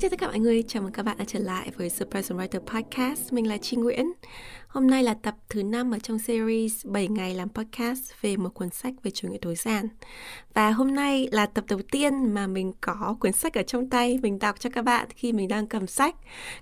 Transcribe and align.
Xin 0.00 0.10
chào 0.10 0.16
tất 0.16 0.20
cả 0.20 0.26
mọi 0.26 0.38
người, 0.38 0.62
chào 0.62 0.82
mừng 0.82 0.92
các 0.92 1.02
bạn 1.02 1.18
đã 1.18 1.24
trở 1.24 1.38
lại 1.38 1.70
với 1.76 1.90
The 1.90 2.06
Present 2.10 2.38
Writer 2.38 2.60
Podcast. 2.60 3.32
Mình 3.32 3.48
là 3.48 3.56
Chi 3.56 3.76
Nguyễn. 3.76 4.12
Hôm 4.68 4.86
nay 4.86 5.02
là 5.02 5.14
tập 5.14 5.34
thứ 5.48 5.62
5 5.62 5.90
ở 5.90 5.98
trong 5.98 6.18
series 6.18 6.86
7 6.86 7.08
ngày 7.08 7.34
làm 7.34 7.48
podcast 7.48 8.12
về 8.20 8.36
một 8.36 8.48
cuốn 8.54 8.70
sách 8.70 8.94
về 9.02 9.10
chủ 9.10 9.28
nghĩa 9.28 9.38
tối 9.40 9.54
giản. 9.54 9.88
Và 10.54 10.70
hôm 10.70 10.94
nay 10.94 11.28
là 11.32 11.46
tập 11.46 11.64
đầu 11.68 11.80
tiên 11.92 12.34
mà 12.34 12.46
mình 12.46 12.72
có 12.80 13.16
cuốn 13.20 13.32
sách 13.32 13.54
ở 13.54 13.62
trong 13.62 13.90
tay, 13.90 14.18
mình 14.22 14.38
đọc 14.38 14.60
cho 14.60 14.70
các 14.70 14.82
bạn 14.82 15.08
khi 15.16 15.32
mình 15.32 15.48
đang 15.48 15.66
cầm 15.66 15.86
sách. 15.86 16.16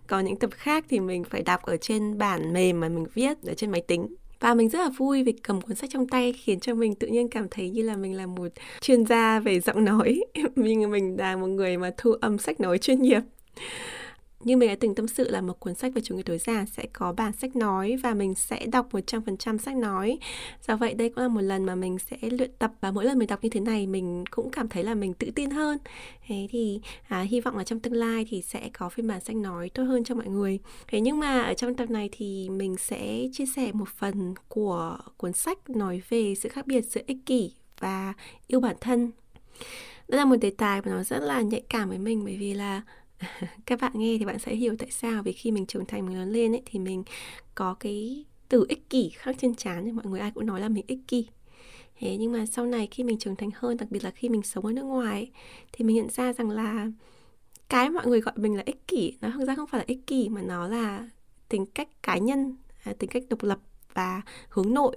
Còn 0.07 0.25
những 0.25 0.39
tập 0.39 0.51
khác 0.53 0.85
thì 0.89 1.01
mình 1.01 1.25
phải 1.25 1.43
đọc 1.43 1.63
ở 1.63 1.77
trên 1.77 2.19
bản 2.19 2.53
mềm 2.53 2.81
mà 2.81 2.89
mình 2.89 3.07
viết 3.15 3.43
ở 3.43 3.55
trên 3.55 3.71
máy 3.71 3.83
tính 3.87 4.07
và 4.41 4.55
mình 4.55 4.69
rất 4.69 4.79
là 4.79 4.91
vui 4.97 5.23
vì 5.23 5.33
cầm 5.33 5.61
cuốn 5.61 5.77
sách 5.77 5.91
trong 5.93 6.09
tay 6.09 6.33
khiến 6.33 6.61
cho 6.61 6.75
mình 6.75 6.95
tự 6.95 7.07
nhiên 7.07 7.29
cảm 7.29 7.47
thấy 7.51 7.71
như 7.71 7.83
là 7.83 7.97
mình 7.97 8.17
là 8.17 8.27
một 8.27 8.49
chuyên 8.81 9.07
gia 9.07 9.41
về 9.41 9.61
giọng 9.61 9.85
nói. 9.85 10.21
Mình 10.57 10.91
mình 10.91 11.17
là 11.19 11.37
một 11.37 11.47
người 11.47 11.77
mà 11.77 11.91
thu 11.97 12.13
âm 12.13 12.39
sách 12.39 12.61
nói 12.61 12.79
chuyên 12.79 13.03
nghiệp 13.03 13.21
như 14.45 14.57
mình 14.57 14.69
đã 14.69 14.77
từng 14.81 14.95
tâm 14.95 15.09
sự 15.09 15.31
là 15.31 15.41
một 15.41 15.61
cuốn 15.61 15.75
sách 15.75 15.93
về 15.95 16.03
chủ 16.05 16.17
nghĩa 16.17 16.23
tối 16.23 16.39
giản 16.39 16.67
sẽ 16.67 16.87
có 16.93 17.13
bản 17.13 17.33
sách 17.33 17.57
nói 17.57 17.97
và 18.03 18.15
mình 18.15 18.35
sẽ 18.35 18.67
đọc 18.67 18.89
100% 18.93 19.59
sách 19.59 19.77
nói. 19.77 20.19
Do 20.67 20.77
vậy 20.77 20.95
đây 20.95 21.09
cũng 21.09 21.23
là 21.23 21.29
một 21.29 21.41
lần 21.41 21.65
mà 21.65 21.75
mình 21.75 21.99
sẽ 21.99 22.17
luyện 22.21 22.51
tập 22.59 22.73
và 22.81 22.91
mỗi 22.91 23.05
lần 23.05 23.19
mình 23.19 23.29
đọc 23.29 23.39
như 23.43 23.49
thế 23.49 23.61
này 23.61 23.87
mình 23.87 24.25
cũng 24.31 24.51
cảm 24.51 24.69
thấy 24.69 24.85
là 24.85 24.95
mình 24.95 25.15
tự 25.15 25.31
tin 25.35 25.51
hơn. 25.51 25.79
Thế 26.27 26.49
thì 26.51 26.81
à, 27.09 27.21
hy 27.21 27.41
vọng 27.41 27.57
là 27.57 27.65
trong 27.65 27.81
tương 27.81 27.93
lai 27.93 28.27
thì 28.29 28.43
sẽ 28.43 28.71
có 28.79 28.89
phiên 28.89 29.09
bản 29.09 29.21
sách 29.21 29.37
nói 29.37 29.71
tốt 29.75 29.83
hơn 29.83 30.05
cho 30.05 30.15
mọi 30.15 30.29
người. 30.29 30.59
Thế 30.89 31.01
nhưng 31.01 31.19
mà 31.19 31.43
ở 31.43 31.55
trong 31.55 31.75
tập 31.75 31.91
này 31.91 32.09
thì 32.13 32.49
mình 32.49 32.77
sẽ 32.77 33.29
chia 33.33 33.47
sẻ 33.47 33.73
một 33.73 33.89
phần 33.89 34.35
của 34.49 34.99
cuốn 35.17 35.33
sách 35.33 35.71
nói 35.71 36.03
về 36.09 36.35
sự 36.35 36.49
khác 36.49 36.67
biệt 36.67 36.81
giữa 36.81 37.01
ích 37.07 37.19
kỷ 37.27 37.53
và 37.81 38.15
yêu 38.47 38.61
bản 38.61 38.77
thân. 38.81 39.11
Đây 40.09 40.19
là 40.19 40.25
một 40.25 40.37
đề 40.37 40.51
tài 40.51 40.83
mà 40.83 40.93
nó 40.93 41.03
rất 41.03 41.19
là 41.19 41.41
nhạy 41.41 41.63
cảm 41.69 41.89
với 41.89 41.99
mình 41.99 42.25
bởi 42.25 42.37
vì 42.37 42.55
là 42.55 42.83
các 43.67 43.81
bạn 43.81 43.93
nghe 43.95 44.17
thì 44.19 44.25
bạn 44.25 44.39
sẽ 44.39 44.55
hiểu 44.55 44.77
tại 44.79 44.91
sao. 44.91 45.23
Vì 45.23 45.33
khi 45.33 45.51
mình 45.51 45.67
trưởng 45.67 45.87
thành 45.87 46.07
mình 46.07 46.19
lớn 46.19 46.31
lên 46.31 46.53
ấy 46.53 46.63
thì 46.67 46.79
mình 46.79 47.05
có 47.55 47.75
cái 47.75 48.25
từ 48.49 48.67
ích 48.69 48.91
kỷ 48.91 49.11
khác 49.11 49.37
trên 49.39 49.55
trán 49.55 49.85
thì 49.85 49.93
mọi 49.93 50.07
người 50.07 50.21
ai 50.21 50.31
cũng 50.31 50.47
nói 50.47 50.61
là 50.61 50.69
mình 50.69 50.85
ích 50.87 50.99
kỷ. 51.09 51.27
Thế 52.01 52.17
nhưng 52.17 52.33
mà 52.33 52.47
sau 52.47 52.67
này 52.67 52.89
khi 52.91 53.05
mình 53.05 53.19
trưởng 53.19 53.37
thành 53.37 53.51
hơn 53.55 53.77
đặc 53.77 53.91
biệt 53.91 54.05
là 54.05 54.11
khi 54.11 54.29
mình 54.29 54.43
sống 54.43 54.67
ở 54.67 54.73
nước 54.73 54.83
ngoài 54.83 55.13
ấy, 55.13 55.31
thì 55.73 55.85
mình 55.85 55.97
nhận 55.97 56.11
ra 56.11 56.33
rằng 56.33 56.51
là 56.51 56.87
cái 57.69 57.91
mọi 57.91 58.07
người 58.07 58.21
gọi 58.21 58.35
mình 58.37 58.57
là 58.57 58.63
ích 58.67 58.89
kỷ 58.89 59.19
nó 59.21 59.31
thực 59.31 59.45
ra 59.45 59.55
không 59.55 59.67
phải 59.67 59.79
là 59.79 59.85
ích 59.89 60.07
kỷ 60.07 60.29
mà 60.29 60.43
nó 60.43 60.69
là 60.69 61.09
tính 61.49 61.67
cách 61.67 61.89
cá 62.03 62.19
nhân 62.19 62.57
à, 62.85 62.93
tính 62.99 63.11
cách 63.11 63.23
độc 63.29 63.43
lập 63.43 63.59
và 63.95 64.23
hướng 64.49 64.75
nội. 64.75 64.97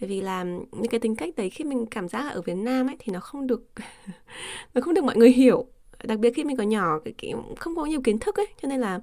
Bởi 0.00 0.08
vì 0.08 0.20
là 0.20 0.44
những 0.44 0.88
cái 0.90 1.00
tính 1.00 1.16
cách 1.16 1.36
đấy 1.36 1.50
khi 1.50 1.64
mình 1.64 1.86
cảm 1.86 2.08
giác 2.08 2.24
là 2.24 2.30
ở 2.30 2.42
Việt 2.42 2.54
Nam 2.54 2.86
ấy 2.86 2.96
thì 2.98 3.12
nó 3.12 3.20
không 3.20 3.46
được 3.46 3.70
nó 4.74 4.80
không 4.80 4.94
được 4.94 5.04
mọi 5.04 5.16
người 5.16 5.30
hiểu 5.32 5.66
đặc 6.04 6.18
biệt 6.18 6.30
khi 6.30 6.44
mình 6.44 6.56
còn 6.56 6.68
nhỏ 6.68 6.98
cái, 7.04 7.14
cái 7.18 7.32
không 7.58 7.76
có 7.76 7.84
nhiều 7.84 8.00
kiến 8.00 8.18
thức 8.18 8.36
ấy 8.36 8.46
cho 8.62 8.68
nên 8.68 8.80
là 8.80 9.00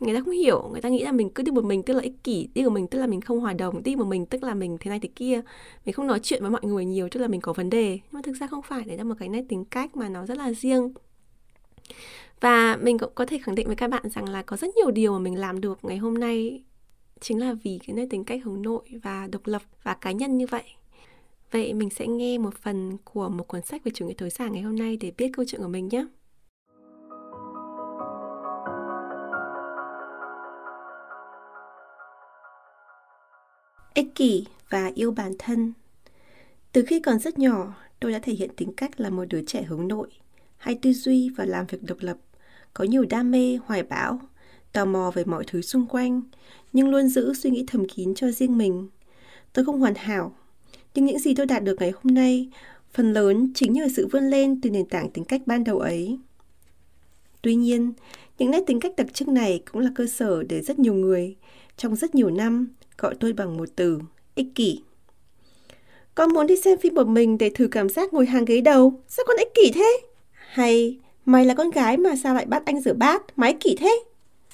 người 0.00 0.14
ta 0.14 0.20
không 0.20 0.34
hiểu. 0.34 0.68
Người 0.72 0.80
ta 0.80 0.88
nghĩ 0.88 1.04
là 1.04 1.12
mình 1.12 1.30
cứ 1.30 1.42
đi 1.42 1.52
một 1.52 1.64
mình 1.64 1.82
tức 1.82 1.94
là 1.94 2.02
ích 2.02 2.24
kỷ 2.24 2.48
đi 2.54 2.64
của 2.64 2.70
mình 2.70 2.86
tức 2.86 2.98
là 2.98 3.06
mình 3.06 3.20
không 3.20 3.40
hòa 3.40 3.52
đồng 3.52 3.82
đi 3.82 3.96
một 3.96 4.04
mình 4.04 4.26
tức 4.26 4.42
là 4.42 4.54
mình 4.54 4.76
thế 4.80 4.88
này 4.88 5.00
thế 5.00 5.08
kia. 5.16 5.40
Mình 5.84 5.92
không 5.92 6.06
nói 6.06 6.20
chuyện 6.22 6.42
với 6.42 6.50
mọi 6.50 6.60
người 6.64 6.84
nhiều 6.84 7.08
tức 7.08 7.20
là 7.20 7.28
mình 7.28 7.40
có 7.40 7.52
vấn 7.52 7.70
đề. 7.70 7.90
Nhưng 7.90 8.12
mà 8.12 8.20
thực 8.22 8.32
ra 8.32 8.46
không 8.46 8.62
phải 8.62 8.84
đấy 8.84 8.98
là 8.98 9.04
một 9.04 9.14
cái 9.18 9.28
nét 9.28 9.44
tính 9.48 9.64
cách 9.64 9.96
mà 9.96 10.08
nó 10.08 10.26
rất 10.26 10.38
là 10.38 10.52
riêng. 10.52 10.92
Và 12.40 12.76
mình 12.76 12.98
cũng 12.98 13.12
có 13.14 13.26
thể 13.26 13.38
khẳng 13.42 13.54
định 13.54 13.66
với 13.66 13.76
các 13.76 13.90
bạn 13.90 14.02
rằng 14.14 14.28
là 14.28 14.42
có 14.42 14.56
rất 14.56 14.76
nhiều 14.76 14.90
điều 14.90 15.12
mà 15.12 15.18
mình 15.18 15.38
làm 15.38 15.60
được 15.60 15.78
ngày 15.82 15.96
hôm 15.96 16.14
nay 16.14 16.62
chính 17.20 17.40
là 17.40 17.54
vì 17.62 17.78
cái 17.86 17.96
nét 17.96 18.06
tính 18.10 18.24
cách 18.24 18.40
hướng 18.44 18.62
nội 18.62 18.82
và 19.02 19.28
độc 19.32 19.46
lập 19.46 19.62
và 19.82 19.94
cá 19.94 20.12
nhân 20.12 20.38
như 20.38 20.46
vậy. 20.46 20.64
Vậy 21.50 21.74
mình 21.74 21.90
sẽ 21.90 22.06
nghe 22.06 22.38
một 22.38 22.54
phần 22.54 22.98
của 23.04 23.28
một 23.28 23.48
cuốn 23.48 23.62
sách 23.62 23.84
về 23.84 23.92
chủ 23.94 24.06
nghĩa 24.06 24.14
tối 24.14 24.30
giản 24.30 24.52
ngày 24.52 24.62
hôm 24.62 24.76
nay 24.76 24.96
để 24.96 25.12
biết 25.18 25.30
câu 25.32 25.44
chuyện 25.48 25.60
của 25.60 25.68
mình 25.68 25.88
nhé. 25.88 26.06
Ích 34.02 34.14
kỷ 34.14 34.44
và 34.70 34.90
yêu 34.94 35.10
bản 35.10 35.32
thân. 35.38 35.72
Từ 36.72 36.84
khi 36.86 37.00
còn 37.00 37.18
rất 37.18 37.38
nhỏ, 37.38 37.74
tôi 38.00 38.12
đã 38.12 38.18
thể 38.18 38.32
hiện 38.32 38.50
tính 38.56 38.72
cách 38.72 39.00
là 39.00 39.10
một 39.10 39.24
đứa 39.28 39.42
trẻ 39.46 39.62
hướng 39.62 39.88
nội, 39.88 40.08
hay 40.56 40.78
tư 40.82 40.92
duy 40.92 41.30
và 41.36 41.44
làm 41.44 41.66
việc 41.66 41.82
độc 41.82 41.98
lập, 42.00 42.16
có 42.74 42.84
nhiều 42.84 43.04
đam 43.10 43.30
mê, 43.30 43.58
hoài 43.64 43.82
bão, 43.82 44.20
tò 44.72 44.84
mò 44.84 45.10
về 45.14 45.24
mọi 45.24 45.44
thứ 45.46 45.62
xung 45.62 45.86
quanh, 45.86 46.22
nhưng 46.72 46.90
luôn 46.90 47.08
giữ 47.08 47.34
suy 47.34 47.50
nghĩ 47.50 47.64
thầm 47.66 47.88
kín 47.88 48.14
cho 48.14 48.30
riêng 48.30 48.58
mình. 48.58 48.88
Tôi 49.52 49.64
không 49.64 49.80
hoàn 49.80 49.94
hảo, 49.94 50.36
nhưng 50.94 51.04
những 51.04 51.18
gì 51.18 51.34
tôi 51.34 51.46
đạt 51.46 51.64
được 51.64 51.76
ngày 51.80 51.90
hôm 51.90 52.14
nay 52.14 52.48
phần 52.92 53.12
lớn 53.12 53.52
chính 53.54 53.72
nhờ 53.72 53.88
sự 53.96 54.08
vươn 54.12 54.24
lên 54.24 54.60
từ 54.60 54.70
nền 54.70 54.86
tảng 54.86 55.10
tính 55.10 55.24
cách 55.24 55.42
ban 55.46 55.64
đầu 55.64 55.78
ấy. 55.78 56.18
Tuy 57.42 57.54
nhiên, 57.54 57.92
những 58.38 58.50
nét 58.50 58.60
tính 58.66 58.80
cách 58.80 58.92
đặc 58.96 59.14
trưng 59.14 59.34
này 59.34 59.62
cũng 59.72 59.82
là 59.82 59.90
cơ 59.94 60.06
sở 60.06 60.42
để 60.42 60.60
rất 60.60 60.78
nhiều 60.78 60.94
người, 60.94 61.36
trong 61.76 61.96
rất 61.96 62.14
nhiều 62.14 62.30
năm, 62.30 62.74
gọi 62.98 63.14
tôi 63.20 63.32
bằng 63.32 63.56
một 63.56 63.68
từ, 63.76 63.98
ích 64.34 64.46
kỷ. 64.54 64.82
Con 66.14 66.32
muốn 66.32 66.46
đi 66.46 66.56
xem 66.56 66.78
phim 66.78 66.94
một 66.94 67.06
mình 67.06 67.38
để 67.38 67.50
thử 67.54 67.68
cảm 67.68 67.88
giác 67.88 68.12
ngồi 68.12 68.26
hàng 68.26 68.44
ghế 68.44 68.60
đầu, 68.60 69.00
sao 69.08 69.24
con 69.28 69.36
ích 69.36 69.54
kỷ 69.54 69.72
thế? 69.74 70.00
Hay, 70.32 70.98
mày 71.24 71.44
là 71.44 71.54
con 71.54 71.70
gái 71.70 71.96
mà 71.96 72.16
sao 72.22 72.34
lại 72.34 72.46
bắt 72.46 72.62
anh 72.66 72.80
rửa 72.80 72.94
bát, 72.94 73.38
máy 73.38 73.50
ích 73.50 73.60
kỷ 73.60 73.76
thế? 73.76 74.02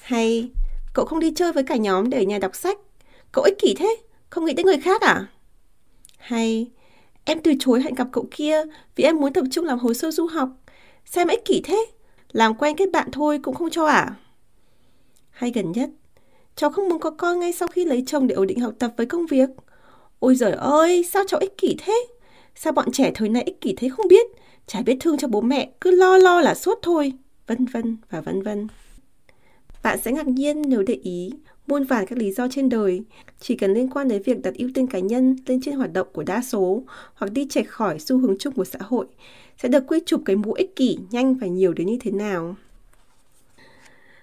Hay, 0.01 0.49
cậu 0.93 1.05
không 1.05 1.19
đi 1.19 1.33
chơi 1.35 1.53
với 1.53 1.63
cả 1.63 1.75
nhóm 1.75 2.09
để 2.09 2.17
ở 2.17 2.23
nhà 2.23 2.39
đọc 2.39 2.55
sách, 2.55 2.77
cậu 3.31 3.43
ích 3.43 3.59
kỷ 3.59 3.75
thế, 3.77 3.95
không 4.29 4.45
nghĩ 4.45 4.53
tới 4.53 4.65
người 4.65 4.79
khác 4.79 5.01
à? 5.01 5.27
Hay, 6.17 6.67
em 7.25 7.39
từ 7.43 7.53
chối 7.59 7.81
hẹn 7.81 7.95
gặp 7.95 8.07
cậu 8.11 8.27
kia 8.31 8.63
vì 8.95 9.03
em 9.03 9.17
muốn 9.17 9.33
tập 9.33 9.45
trung 9.51 9.65
làm 9.65 9.79
hồ 9.79 9.93
sơ 9.93 10.11
du 10.11 10.27
học, 10.27 10.49
xem 11.05 11.27
ích 11.27 11.45
kỷ 11.45 11.61
thế, 11.63 11.85
làm 12.31 12.55
quen 12.55 12.75
kết 12.77 12.91
bạn 12.91 13.09
thôi 13.11 13.39
cũng 13.43 13.55
không 13.55 13.69
cho 13.69 13.85
à? 13.85 14.15
Hay 15.29 15.51
gần 15.51 15.71
nhất, 15.71 15.89
Cháu 16.59 16.69
không 16.69 16.89
muốn 16.89 16.99
có 16.99 17.09
con 17.09 17.39
ngay 17.39 17.53
sau 17.53 17.67
khi 17.67 17.85
lấy 17.85 18.03
chồng 18.07 18.27
để 18.27 18.35
ổn 18.35 18.47
định 18.47 18.59
học 18.59 18.73
tập 18.79 18.93
với 18.97 19.05
công 19.05 19.25
việc. 19.25 19.49
Ôi 20.19 20.35
giời 20.35 20.51
ơi, 20.51 21.05
sao 21.11 21.23
cháu 21.27 21.39
ích 21.39 21.57
kỷ 21.57 21.75
thế? 21.79 22.07
Sao 22.55 22.73
bọn 22.73 22.91
trẻ 22.91 23.11
thời 23.15 23.29
nay 23.29 23.43
ích 23.43 23.61
kỷ 23.61 23.73
thế 23.77 23.89
không 23.89 24.07
biết? 24.07 24.25
Chả 24.67 24.81
biết 24.81 24.97
thương 24.99 25.17
cho 25.17 25.27
bố 25.27 25.41
mẹ, 25.41 25.71
cứ 25.81 25.91
lo 25.91 26.17
lo 26.17 26.41
là 26.41 26.55
suốt 26.55 26.79
thôi. 26.81 27.13
Vân 27.47 27.65
vân 27.65 27.97
và 28.09 28.21
vân 28.21 28.41
vân. 28.41 28.67
Bạn 29.83 29.99
sẽ 30.03 30.11
ngạc 30.11 30.27
nhiên 30.27 30.61
nếu 30.67 30.83
để 30.83 30.93
ý 30.93 31.31
muôn 31.67 31.83
vàn 31.83 32.05
các 32.05 32.17
lý 32.17 32.31
do 32.31 32.47
trên 32.51 32.69
đời 32.69 33.03
chỉ 33.39 33.55
cần 33.55 33.73
liên 33.73 33.89
quan 33.89 34.07
đến 34.07 34.21
việc 34.21 34.41
đặt 34.41 34.53
ưu 34.57 34.69
tiên 34.73 34.87
cá 34.87 34.99
nhân 34.99 35.35
lên 35.45 35.61
trên 35.61 35.75
hoạt 35.75 35.93
động 35.93 36.07
của 36.13 36.23
đa 36.23 36.41
số 36.41 36.83
hoặc 37.13 37.31
đi 37.31 37.47
chệch 37.49 37.69
khỏi 37.69 37.99
xu 37.99 38.17
hướng 38.17 38.37
chung 38.37 38.53
của 38.53 38.65
xã 38.65 38.79
hội 38.81 39.05
sẽ 39.57 39.69
được 39.69 39.83
quy 39.87 39.99
chụp 40.05 40.21
cái 40.25 40.35
mũ 40.35 40.53
ích 40.53 40.75
kỷ 40.75 40.97
nhanh 41.11 41.35
và 41.35 41.47
nhiều 41.47 41.73
đến 41.73 41.87
như 41.87 41.97
thế 42.01 42.11
nào 42.11 42.55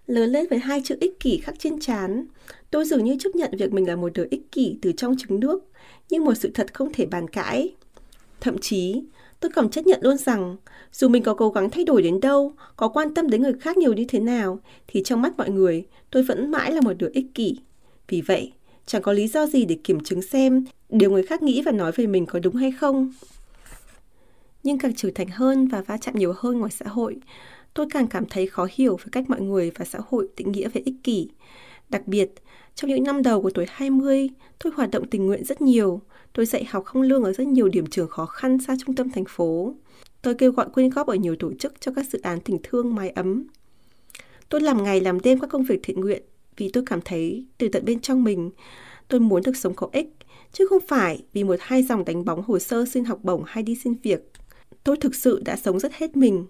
lớn 0.07 0.31
lên 0.31 0.47
với 0.51 0.59
hai 0.59 0.81
chữ 0.85 0.97
ích 1.01 1.21
kỷ 1.21 1.39
khắc 1.39 1.59
trên 1.59 1.81
trán. 1.81 2.27
Tôi 2.71 2.85
dường 2.85 3.05
như 3.05 3.17
chấp 3.21 3.35
nhận 3.35 3.51
việc 3.59 3.73
mình 3.73 3.89
là 3.89 3.97
một 3.97 4.13
đứa 4.15 4.27
ích 4.31 4.53
kỷ 4.53 4.79
từ 4.83 4.93
trong 4.93 5.17
trứng 5.19 5.41
nước, 5.41 5.65
nhưng 6.11 6.25
một 6.25 6.35
sự 6.35 6.51
thật 6.55 6.75
không 6.75 6.93
thể 6.93 7.07
bàn 7.07 7.29
cãi. 7.29 7.75
Thậm 8.41 8.59
chí, 8.59 9.03
tôi 9.41 9.51
còn 9.55 9.71
chấp 9.71 9.87
nhận 9.87 10.01
luôn 10.03 10.17
rằng, 10.17 10.57
dù 10.93 11.09
mình 11.09 11.23
có 11.23 11.35
cố 11.35 11.51
gắng 11.51 11.71
thay 11.71 11.85
đổi 11.85 12.03
đến 12.03 12.21
đâu, 12.21 12.53
có 12.77 12.89
quan 12.89 13.15
tâm 13.15 13.31
đến 13.31 13.43
người 13.43 13.53
khác 13.61 13.77
nhiều 13.77 13.93
như 13.93 14.05
thế 14.09 14.21
nào, 14.21 14.59
thì 14.87 15.03
trong 15.03 15.23
mắt 15.23 15.33
mọi 15.37 15.51
người, 15.51 15.87
tôi 16.11 16.23
vẫn 16.23 16.51
mãi 16.51 16.73
là 16.73 16.81
một 16.81 16.93
đứa 16.99 17.11
ích 17.13 17.27
kỷ. 17.35 17.57
Vì 18.09 18.21
vậy, 18.21 18.53
chẳng 18.87 19.03
có 19.03 19.13
lý 19.13 19.29
do 19.29 19.47
gì 19.47 19.65
để 19.65 19.79
kiểm 19.85 20.01
chứng 20.05 20.23
xem 20.23 20.65
điều 20.89 21.11
người 21.11 21.23
khác 21.23 21.43
nghĩ 21.43 21.63
và 21.63 21.73
nói 21.73 21.93
về 21.93 22.07
mình 22.07 22.27
có 22.27 22.39
đúng 22.39 22.55
hay 22.55 22.73
không. 22.73 23.13
Nhưng 24.63 24.79
càng 24.79 24.95
trưởng 24.95 25.15
thành 25.15 25.29
hơn 25.29 25.69
và 25.69 25.83
va 25.83 25.97
chạm 25.97 26.15
nhiều 26.15 26.33
hơn 26.37 26.59
ngoài 26.59 26.71
xã 26.71 26.87
hội, 26.89 27.17
tôi 27.77 27.87
càng 27.91 28.07
cảm 28.07 28.25
thấy 28.27 28.47
khó 28.47 28.69
hiểu 28.73 28.97
về 28.97 29.05
cách 29.13 29.31
mọi 29.31 29.41
người 29.41 29.71
và 29.75 29.85
xã 29.85 29.99
hội 30.09 30.29
định 30.37 30.53
nghĩa 30.53 30.69
về 30.69 30.81
ích 30.85 30.95
kỷ. 31.05 31.29
Đặc 31.89 32.07
biệt, 32.07 32.31
trong 32.75 32.91
những 32.91 33.05
năm 33.05 33.23
đầu 33.23 33.43
của 33.43 33.51
tuổi 33.51 33.67
20, 33.69 34.29
tôi 34.59 34.73
hoạt 34.77 34.91
động 34.91 35.07
tình 35.11 35.27
nguyện 35.27 35.45
rất 35.45 35.61
nhiều. 35.61 36.01
Tôi 36.33 36.47
dạy 36.47 36.65
học 36.65 36.85
không 36.85 37.03
lương 37.03 37.25
ở 37.25 37.33
rất 37.33 37.47
nhiều 37.47 37.69
điểm 37.69 37.87
trường 37.87 38.09
khó 38.09 38.27
khăn 38.27 38.59
xa 38.59 38.77
trung 38.87 38.95
tâm 38.95 39.11
thành 39.11 39.25
phố. 39.29 39.75
Tôi 40.23 40.35
kêu 40.35 40.53
gọi 40.53 40.69
quyên 40.75 40.91
góp 40.91 41.07
ở 41.07 41.15
nhiều 41.15 41.37
tổ 41.37 41.53
chức 41.59 41.81
cho 41.81 41.93
các 41.97 42.07
dự 42.07 42.21
án 42.23 42.41
tình 42.41 42.59
thương 42.63 42.95
mái 42.95 43.11
ấm. 43.11 43.47
Tôi 44.49 44.61
làm 44.61 44.85
ngày 44.85 45.01
làm 45.01 45.21
đêm 45.21 45.41
các 45.41 45.51
công 45.51 45.65
việc 45.65 45.81
thiện 45.83 46.01
nguyện 46.01 46.23
vì 46.57 46.71
tôi 46.73 46.83
cảm 46.87 47.01
thấy 47.05 47.47
từ 47.59 47.69
tận 47.69 47.85
bên 47.85 48.01
trong 48.01 48.25
mình 48.25 48.51
tôi 49.09 49.21
muốn 49.21 49.43
được 49.43 49.57
sống 49.57 49.75
có 49.75 49.89
ích, 49.93 50.09
chứ 50.53 50.67
không 50.71 50.83
phải 50.89 51.23
vì 51.33 51.45
một 51.45 51.57
hai 51.61 51.83
dòng 51.83 52.05
đánh 52.05 52.25
bóng 52.25 52.43
hồ 52.43 52.59
sơ 52.59 52.85
xin 52.87 53.05
học 53.05 53.19
bổng 53.23 53.43
hay 53.47 53.63
đi 53.63 53.77
xin 53.85 53.95
việc. 54.03 54.31
Tôi 54.85 54.97
thực 54.97 55.15
sự 55.15 55.43
đã 55.45 55.57
sống 55.57 55.81
rất 55.81 55.93
hết 55.95 56.17
mình 56.17 56.47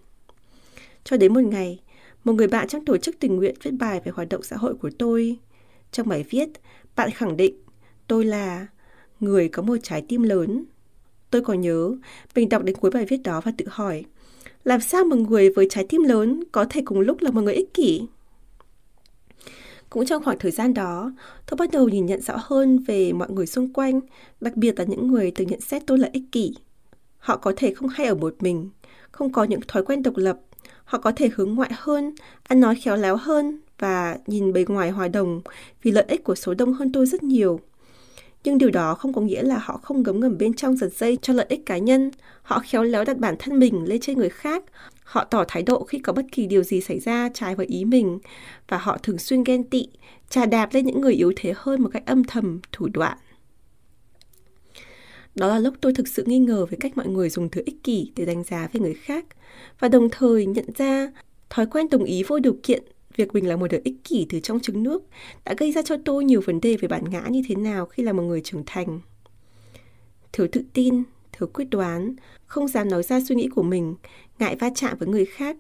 cho 1.06 1.16
đến 1.16 1.34
một 1.34 1.40
ngày, 1.40 1.80
một 2.24 2.32
người 2.32 2.48
bạn 2.48 2.68
trong 2.68 2.84
tổ 2.84 2.96
chức 2.96 3.16
tình 3.20 3.36
nguyện 3.36 3.54
viết 3.62 3.70
bài 3.70 4.00
về 4.04 4.12
hoạt 4.14 4.28
động 4.28 4.42
xã 4.42 4.56
hội 4.56 4.74
của 4.74 4.90
tôi. 4.98 5.36
Trong 5.92 6.08
bài 6.08 6.24
viết, 6.30 6.48
bạn 6.96 7.10
khẳng 7.10 7.36
định 7.36 7.54
tôi 8.06 8.24
là 8.24 8.66
người 9.20 9.48
có 9.48 9.62
một 9.62 9.76
trái 9.82 10.04
tim 10.08 10.22
lớn. 10.22 10.64
Tôi 11.30 11.42
còn 11.42 11.60
nhớ, 11.60 11.96
mình 12.34 12.48
đọc 12.48 12.64
đến 12.64 12.76
cuối 12.76 12.90
bài 12.90 13.04
viết 13.08 13.16
đó 13.24 13.40
và 13.44 13.52
tự 13.58 13.64
hỏi, 13.68 14.04
làm 14.64 14.80
sao 14.80 15.04
một 15.04 15.16
người 15.16 15.50
với 15.50 15.66
trái 15.70 15.86
tim 15.88 16.02
lớn 16.02 16.44
có 16.52 16.66
thể 16.70 16.82
cùng 16.84 17.00
lúc 17.00 17.22
là 17.22 17.30
một 17.30 17.40
người 17.40 17.54
ích 17.54 17.74
kỷ? 17.74 18.02
Cũng 19.90 20.06
trong 20.06 20.24
khoảng 20.24 20.38
thời 20.38 20.50
gian 20.50 20.74
đó, 20.74 21.12
tôi 21.46 21.56
bắt 21.56 21.70
đầu 21.72 21.88
nhìn 21.88 22.06
nhận 22.06 22.20
rõ 22.20 22.34
hơn 22.36 22.78
về 22.78 23.12
mọi 23.12 23.30
người 23.30 23.46
xung 23.46 23.72
quanh, 23.72 24.00
đặc 24.40 24.56
biệt 24.56 24.78
là 24.78 24.84
những 24.84 25.06
người 25.06 25.30
từng 25.30 25.48
nhận 25.48 25.60
xét 25.60 25.82
tôi 25.86 25.98
là 25.98 26.08
ích 26.12 26.24
kỷ. 26.32 26.54
Họ 27.18 27.36
có 27.36 27.52
thể 27.56 27.74
không 27.74 27.88
hay 27.88 28.06
ở 28.06 28.14
một 28.14 28.34
mình, 28.40 28.70
không 29.10 29.32
có 29.32 29.44
những 29.44 29.60
thói 29.68 29.84
quen 29.84 30.02
độc 30.02 30.16
lập, 30.16 30.38
họ 30.86 30.98
có 30.98 31.12
thể 31.16 31.30
hướng 31.34 31.54
ngoại 31.54 31.70
hơn, 31.74 32.14
ăn 32.42 32.60
nói 32.60 32.74
khéo 32.74 32.96
léo 32.96 33.16
hơn 33.16 33.60
và 33.78 34.18
nhìn 34.26 34.52
bề 34.52 34.64
ngoài 34.68 34.90
hòa 34.90 35.08
đồng 35.08 35.40
vì 35.82 35.90
lợi 35.90 36.04
ích 36.08 36.24
của 36.24 36.34
số 36.34 36.54
đông 36.54 36.72
hơn 36.72 36.92
tôi 36.92 37.06
rất 37.06 37.22
nhiều. 37.22 37.60
Nhưng 38.44 38.58
điều 38.58 38.70
đó 38.70 38.94
không 38.94 39.12
có 39.12 39.20
nghĩa 39.20 39.42
là 39.42 39.58
họ 39.58 39.80
không 39.82 40.02
ngấm 40.02 40.20
ngầm 40.20 40.38
bên 40.38 40.54
trong 40.54 40.76
giật 40.76 40.88
dây 40.96 41.18
cho 41.22 41.32
lợi 41.32 41.46
ích 41.48 41.66
cá 41.66 41.78
nhân. 41.78 42.10
Họ 42.42 42.62
khéo 42.64 42.82
léo 42.82 43.04
đặt 43.04 43.18
bản 43.18 43.34
thân 43.38 43.58
mình 43.58 43.84
lên 43.84 44.00
trên 44.00 44.18
người 44.18 44.28
khác. 44.28 44.64
Họ 45.04 45.24
tỏ 45.24 45.44
thái 45.48 45.62
độ 45.62 45.84
khi 45.84 45.98
có 45.98 46.12
bất 46.12 46.26
kỳ 46.32 46.46
điều 46.46 46.62
gì 46.62 46.80
xảy 46.80 46.98
ra 46.98 47.28
trái 47.34 47.54
với 47.54 47.66
ý 47.66 47.84
mình. 47.84 48.18
Và 48.68 48.78
họ 48.78 48.98
thường 49.02 49.18
xuyên 49.18 49.44
ghen 49.44 49.64
tị, 49.64 49.88
trà 50.30 50.46
đạp 50.46 50.68
lên 50.72 50.86
những 50.86 51.00
người 51.00 51.14
yếu 51.14 51.32
thế 51.36 51.52
hơn 51.56 51.82
một 51.82 51.88
cách 51.92 52.06
âm 52.06 52.24
thầm, 52.24 52.60
thủ 52.72 52.88
đoạn. 52.92 53.18
Đó 55.36 55.48
là 55.48 55.58
lúc 55.58 55.74
tôi 55.80 55.94
thực 55.94 56.08
sự 56.08 56.24
nghi 56.26 56.38
ngờ 56.38 56.66
về 56.66 56.76
cách 56.80 56.96
mọi 56.96 57.08
người 57.08 57.30
dùng 57.30 57.48
thứ 57.48 57.62
ích 57.66 57.84
kỷ 57.84 58.12
để 58.16 58.24
đánh 58.24 58.44
giá 58.44 58.68
về 58.72 58.80
người 58.80 58.94
khác 58.94 59.26
và 59.78 59.88
đồng 59.88 60.08
thời 60.10 60.46
nhận 60.46 60.66
ra 60.76 61.12
thói 61.50 61.66
quen 61.66 61.86
đồng 61.90 62.04
ý 62.04 62.22
vô 62.22 62.38
điều 62.38 62.56
kiện 62.62 62.82
việc 63.16 63.34
mình 63.34 63.48
là 63.48 63.56
một 63.56 63.66
đứa 63.70 63.80
ích 63.84 63.94
kỷ 64.04 64.26
từ 64.28 64.40
trong 64.40 64.60
trứng 64.60 64.82
nước 64.82 65.02
đã 65.44 65.54
gây 65.58 65.72
ra 65.72 65.82
cho 65.82 65.96
tôi 66.04 66.24
nhiều 66.24 66.40
vấn 66.46 66.60
đề 66.60 66.76
về 66.76 66.88
bản 66.88 67.04
ngã 67.10 67.24
như 67.30 67.42
thế 67.48 67.54
nào 67.54 67.86
khi 67.86 68.02
là 68.02 68.12
một 68.12 68.22
người 68.22 68.40
trưởng 68.40 68.62
thành. 68.66 69.00
Thiếu 70.32 70.46
tự 70.52 70.64
tin, 70.72 71.02
thiếu 71.32 71.48
quyết 71.54 71.64
đoán, 71.70 72.14
không 72.46 72.68
dám 72.68 72.88
nói 72.88 73.02
ra 73.02 73.20
suy 73.28 73.34
nghĩ 73.34 73.48
của 73.48 73.62
mình, 73.62 73.94
ngại 74.38 74.56
va 74.56 74.70
chạm 74.74 74.98
với 74.98 75.08
người 75.08 75.24
khác, 75.24 75.56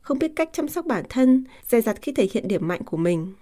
không 0.00 0.18
biết 0.18 0.32
cách 0.36 0.50
chăm 0.52 0.68
sóc 0.68 0.86
bản 0.86 1.04
thân, 1.08 1.44
dè 1.68 1.80
dặt 1.80 1.98
khi 2.02 2.12
thể 2.12 2.28
hiện 2.32 2.48
điểm 2.48 2.68
mạnh 2.68 2.82
của 2.84 2.96
mình. 2.96 3.32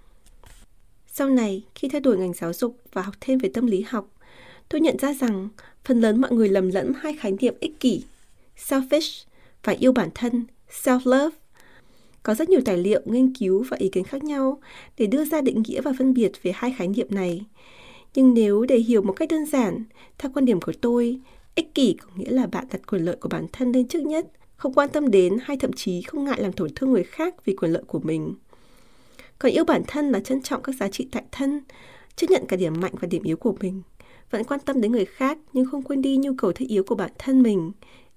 Sau 1.07 1.29
này, 1.29 1.65
khi 1.75 1.89
thay 1.89 2.01
đổi 2.01 2.17
ngành 2.17 2.33
giáo 2.33 2.53
dục 2.53 2.77
và 2.93 3.01
học 3.01 3.15
thêm 3.21 3.37
về 3.37 3.49
tâm 3.53 3.67
lý 3.67 3.81
học, 3.81 4.09
tôi 4.71 4.81
nhận 4.81 4.97
ra 4.97 5.13
rằng 5.13 5.49
phần 5.85 6.01
lớn 6.01 6.21
mọi 6.21 6.31
người 6.31 6.49
lầm 6.49 6.69
lẫn 6.69 6.93
hai 6.99 7.15
khái 7.19 7.31
niệm 7.41 7.53
ích 7.59 7.79
kỷ, 7.79 8.03
selfish 8.67 9.25
và 9.63 9.73
yêu 9.73 9.91
bản 9.91 10.09
thân, 10.15 10.45
self-love. 10.83 11.29
Có 12.23 12.33
rất 12.33 12.49
nhiều 12.49 12.61
tài 12.65 12.77
liệu, 12.77 13.01
nghiên 13.05 13.35
cứu 13.35 13.65
và 13.69 13.77
ý 13.77 13.89
kiến 13.89 14.03
khác 14.03 14.23
nhau 14.23 14.59
để 14.97 15.05
đưa 15.05 15.25
ra 15.25 15.41
định 15.41 15.63
nghĩa 15.67 15.81
và 15.81 15.93
phân 15.97 16.13
biệt 16.13 16.31
về 16.43 16.51
hai 16.55 16.75
khái 16.77 16.87
niệm 16.87 17.07
này. 17.09 17.45
Nhưng 18.15 18.33
nếu 18.33 18.65
để 18.65 18.77
hiểu 18.77 19.01
một 19.01 19.13
cách 19.13 19.29
đơn 19.31 19.45
giản, 19.45 19.83
theo 20.17 20.31
quan 20.33 20.45
điểm 20.45 20.61
của 20.61 20.73
tôi, 20.81 21.19
ích 21.55 21.75
kỷ 21.75 21.93
có 21.93 22.07
nghĩa 22.15 22.31
là 22.31 22.47
bạn 22.47 22.65
đặt 22.71 22.87
quyền 22.87 23.05
lợi 23.05 23.15
của 23.15 23.29
bản 23.29 23.45
thân 23.53 23.71
lên 23.71 23.87
trước 23.87 24.01
nhất, 24.01 24.27
không 24.57 24.73
quan 24.73 24.89
tâm 24.89 25.11
đến 25.11 25.37
hay 25.41 25.57
thậm 25.57 25.73
chí 25.73 26.01
không 26.01 26.25
ngại 26.25 26.41
làm 26.41 26.53
tổn 26.53 26.69
thương 26.75 26.91
người 26.91 27.03
khác 27.03 27.45
vì 27.45 27.55
quyền 27.55 27.71
lợi 27.71 27.83
của 27.87 27.99
mình. 27.99 28.33
Còn 29.39 29.51
yêu 29.51 29.63
bản 29.63 29.81
thân 29.87 30.11
là 30.11 30.19
trân 30.19 30.41
trọng 30.41 30.61
các 30.63 30.75
giá 30.79 30.87
trị 30.87 31.07
tại 31.11 31.23
thân, 31.31 31.61
chấp 32.15 32.29
nhận 32.29 32.45
cả 32.47 32.57
điểm 32.57 32.73
mạnh 32.81 32.93
và 33.01 33.07
điểm 33.07 33.23
yếu 33.23 33.37
của 33.37 33.55
mình, 33.59 33.81
vẫn 34.31 34.43
quan 34.43 34.59
tâm 34.59 34.81
đến 34.81 34.91
người 34.91 35.05
khác 35.05 35.37
nhưng 35.53 35.65
không 35.65 35.81
quên 35.81 36.01
đi 36.01 36.17
nhu 36.17 36.33
cầu 36.37 36.51
thiết 36.51 36.67
yếu 36.67 36.83
của 36.83 36.95
bản 36.95 37.11
thân 37.17 37.41
mình, 37.43 37.71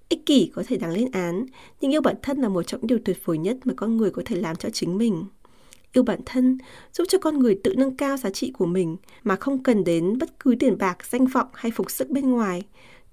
Ích 0.09 0.25
kỷ 0.25 0.51
có 0.55 0.63
thể 0.67 0.77
đáng 0.77 0.91
lên 0.91 1.11
án, 1.11 1.45
nhưng 1.81 1.91
yêu 1.91 2.01
bản 2.01 2.15
thân 2.21 2.37
là 2.37 2.49
một 2.49 2.63
trong 2.63 2.81
những 2.81 2.87
điều 2.87 2.99
tuyệt 3.05 3.17
vời 3.25 3.37
nhất 3.37 3.57
mà 3.63 3.73
con 3.77 3.97
người 3.97 4.11
có 4.11 4.21
thể 4.25 4.35
làm 4.35 4.55
cho 4.55 4.69
chính 4.69 4.97
mình. 4.97 5.25
Yêu 5.93 6.03
bản 6.03 6.19
thân 6.25 6.57
giúp 6.93 7.03
cho 7.09 7.17
con 7.17 7.39
người 7.39 7.59
tự 7.63 7.75
nâng 7.75 7.97
cao 7.97 8.17
giá 8.17 8.29
trị 8.29 8.51
của 8.51 8.65
mình 8.65 8.97
mà 9.23 9.35
không 9.35 9.63
cần 9.63 9.83
đến 9.83 10.17
bất 10.17 10.39
cứ 10.39 10.55
tiền 10.59 10.77
bạc, 10.77 10.97
danh 11.05 11.25
vọng 11.25 11.47
hay 11.53 11.71
phục 11.71 11.91
sức 11.91 12.09
bên 12.09 12.31
ngoài. 12.31 12.63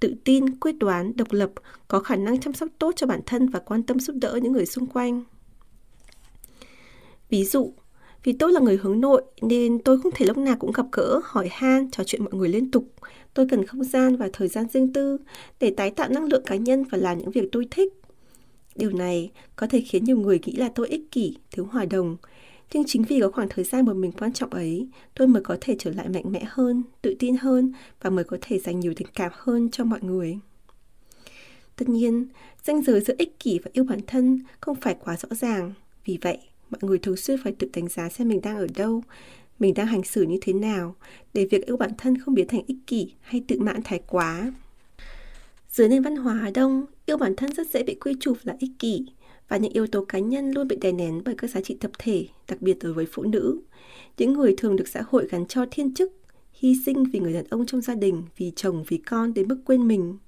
Tự 0.00 0.14
tin, 0.24 0.56
quyết 0.56 0.72
đoán, 0.72 1.16
độc 1.16 1.32
lập, 1.32 1.50
có 1.88 2.00
khả 2.00 2.16
năng 2.16 2.40
chăm 2.40 2.52
sóc 2.52 2.68
tốt 2.78 2.92
cho 2.96 3.06
bản 3.06 3.20
thân 3.26 3.48
và 3.48 3.58
quan 3.58 3.82
tâm 3.82 4.00
giúp 4.00 4.16
đỡ 4.20 4.38
những 4.42 4.52
người 4.52 4.66
xung 4.66 4.86
quanh. 4.86 5.22
Ví 7.30 7.44
dụ, 7.44 7.72
vì 8.24 8.32
tôi 8.32 8.52
là 8.52 8.60
người 8.60 8.76
hướng 8.76 9.00
nội 9.00 9.22
nên 9.42 9.78
tôi 9.78 10.00
không 10.00 10.12
thể 10.14 10.26
lúc 10.26 10.36
nào 10.36 10.56
cũng 10.58 10.72
gặp 10.72 10.86
gỡ, 10.92 11.20
hỏi 11.24 11.48
han, 11.50 11.90
trò 11.90 12.04
chuyện 12.04 12.24
mọi 12.24 12.34
người 12.34 12.48
liên 12.48 12.70
tục. 12.70 12.84
Tôi 13.34 13.46
cần 13.50 13.66
không 13.66 13.84
gian 13.84 14.16
và 14.16 14.28
thời 14.32 14.48
gian 14.48 14.66
riêng 14.72 14.92
tư 14.92 15.18
để 15.60 15.74
tái 15.76 15.90
tạo 15.90 16.08
năng 16.08 16.24
lượng 16.24 16.42
cá 16.46 16.56
nhân 16.56 16.84
và 16.84 16.98
làm 16.98 17.18
những 17.18 17.30
việc 17.30 17.48
tôi 17.52 17.66
thích. 17.70 17.92
Điều 18.76 18.90
này 18.90 19.30
có 19.56 19.66
thể 19.66 19.80
khiến 19.80 20.04
nhiều 20.04 20.16
người 20.16 20.40
nghĩ 20.44 20.52
là 20.52 20.68
tôi 20.74 20.88
ích 20.88 21.10
kỷ, 21.10 21.36
thiếu 21.50 21.64
hòa 21.64 21.84
đồng. 21.84 22.16
Nhưng 22.72 22.84
chính 22.86 23.02
vì 23.02 23.20
có 23.20 23.30
khoảng 23.30 23.48
thời 23.48 23.64
gian 23.64 23.84
một 23.84 23.96
mình 23.96 24.12
quan 24.12 24.32
trọng 24.32 24.50
ấy, 24.50 24.88
tôi 25.14 25.28
mới 25.28 25.42
có 25.42 25.56
thể 25.60 25.76
trở 25.78 25.90
lại 25.90 26.08
mạnh 26.08 26.32
mẽ 26.32 26.44
hơn, 26.48 26.82
tự 27.02 27.14
tin 27.18 27.36
hơn 27.36 27.72
và 28.02 28.10
mới 28.10 28.24
có 28.24 28.36
thể 28.40 28.58
dành 28.58 28.80
nhiều 28.80 28.92
tình 28.96 29.08
cảm 29.14 29.32
hơn 29.34 29.68
cho 29.70 29.84
mọi 29.84 29.98
người. 30.02 30.38
Tất 31.76 31.88
nhiên, 31.88 32.26
ranh 32.64 32.82
giới 32.82 33.00
giữa 33.00 33.14
ích 33.18 33.38
kỷ 33.40 33.58
và 33.58 33.70
yêu 33.72 33.84
bản 33.84 34.00
thân 34.06 34.40
không 34.60 34.76
phải 34.80 34.96
quá 35.04 35.16
rõ 35.16 35.28
ràng. 35.34 35.72
Vì 36.04 36.18
vậy, 36.22 36.38
mọi 36.72 36.78
người 36.82 36.98
thường 36.98 37.16
xuyên 37.16 37.38
phải 37.44 37.52
tự 37.52 37.68
đánh 37.72 37.88
giá 37.88 38.08
xem 38.08 38.28
mình 38.28 38.40
đang 38.40 38.56
ở 38.56 38.66
đâu, 38.76 39.02
mình 39.58 39.74
đang 39.74 39.86
hành 39.86 40.04
xử 40.04 40.22
như 40.22 40.38
thế 40.40 40.52
nào, 40.52 40.94
để 41.34 41.46
việc 41.50 41.66
yêu 41.66 41.76
bản 41.76 41.90
thân 41.98 42.18
không 42.18 42.34
biến 42.34 42.48
thành 42.48 42.62
ích 42.66 42.76
kỷ 42.86 43.12
hay 43.20 43.44
tự 43.48 43.58
mãn 43.60 43.80
thái 43.84 44.00
quá. 44.06 44.52
Dưới 45.70 45.88
nền 45.88 46.02
văn 46.02 46.16
hóa 46.16 46.50
Đông, 46.54 46.86
yêu 47.06 47.16
bản 47.16 47.36
thân 47.36 47.52
rất 47.52 47.70
dễ 47.70 47.82
bị 47.82 47.94
quy 47.94 48.14
chụp 48.20 48.38
là 48.42 48.56
ích 48.58 48.70
kỷ 48.78 49.06
và 49.48 49.56
những 49.56 49.72
yếu 49.72 49.86
tố 49.86 50.04
cá 50.04 50.18
nhân 50.18 50.50
luôn 50.50 50.68
bị 50.68 50.76
đè 50.76 50.92
nén 50.92 51.22
bởi 51.24 51.34
các 51.38 51.50
giá 51.50 51.60
trị 51.60 51.76
tập 51.80 51.90
thể, 51.98 52.26
đặc 52.48 52.62
biệt 52.62 52.78
đối 52.82 52.92
với 52.92 53.06
phụ 53.12 53.22
nữ. 53.22 53.60
Những 54.18 54.32
người 54.32 54.54
thường 54.58 54.76
được 54.76 54.88
xã 54.88 55.02
hội 55.08 55.28
gắn 55.30 55.46
cho 55.46 55.66
thiên 55.70 55.94
chức, 55.94 56.12
hy 56.52 56.74
sinh 56.86 57.04
vì 57.04 57.20
người 57.20 57.32
đàn 57.32 57.44
ông 57.50 57.66
trong 57.66 57.80
gia 57.80 57.94
đình, 57.94 58.22
vì 58.36 58.52
chồng, 58.56 58.84
vì 58.88 58.96
con 58.96 59.34
đến 59.34 59.48
mức 59.48 59.58
quên 59.64 59.88
mình. 59.88 60.18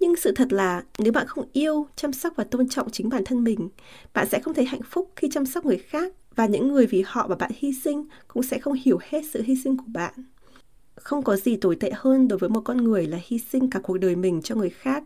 Nhưng 0.00 0.16
sự 0.16 0.32
thật 0.32 0.52
là 0.52 0.82
nếu 0.98 1.12
bạn 1.12 1.26
không 1.26 1.48
yêu, 1.52 1.86
chăm 1.96 2.12
sóc 2.12 2.32
và 2.36 2.44
tôn 2.44 2.68
trọng 2.68 2.90
chính 2.90 3.08
bản 3.08 3.24
thân 3.24 3.44
mình, 3.44 3.68
bạn 4.14 4.28
sẽ 4.30 4.40
không 4.40 4.54
thấy 4.54 4.64
hạnh 4.64 4.82
phúc 4.90 5.10
khi 5.16 5.28
chăm 5.32 5.46
sóc 5.46 5.64
người 5.64 5.78
khác 5.78 6.12
và 6.34 6.46
những 6.46 6.68
người 6.68 6.86
vì 6.86 7.02
họ 7.06 7.26
mà 7.28 7.36
bạn 7.36 7.50
hy 7.54 7.72
sinh 7.84 8.04
cũng 8.28 8.42
sẽ 8.42 8.58
không 8.58 8.74
hiểu 8.74 8.98
hết 9.10 9.20
sự 9.32 9.42
hy 9.42 9.56
sinh 9.64 9.76
của 9.76 9.86
bạn. 9.86 10.14
Không 10.94 11.22
có 11.22 11.36
gì 11.36 11.56
tồi 11.56 11.76
tệ 11.76 11.90
hơn 11.94 12.28
đối 12.28 12.38
với 12.38 12.48
một 12.50 12.60
con 12.64 12.84
người 12.84 13.06
là 13.06 13.18
hy 13.26 13.38
sinh 13.38 13.70
cả 13.70 13.80
cuộc 13.82 13.98
đời 13.98 14.16
mình 14.16 14.42
cho 14.42 14.54
người 14.54 14.70
khác, 14.70 15.04